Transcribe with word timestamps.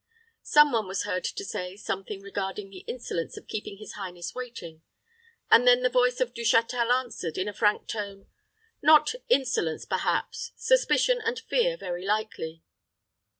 Some 0.41 0.71
one 0.71 0.87
was 0.87 1.03
heard 1.03 1.23
to 1.25 1.45
say 1.45 1.77
something 1.77 2.23
regarding 2.23 2.71
the 2.71 2.79
insolence 2.87 3.37
of 3.37 3.45
keeping 3.47 3.77
his 3.77 3.91
highness 3.93 4.33
waiting; 4.33 4.81
and 5.51 5.67
then 5.67 5.83
the 5.83 5.91
voice 5.91 6.19
of 6.19 6.33
Du 6.33 6.41
Châtel 6.41 6.89
answered, 6.91 7.37
in 7.37 7.47
a 7.47 7.53
frank 7.53 7.87
tone, 7.87 8.25
"Not 8.81 9.13
insolence, 9.29 9.85
perhaps 9.85 10.53
suspicion 10.55 11.21
and 11.23 11.37
fear, 11.39 11.77
very 11.77 12.03
likely." 12.03 12.63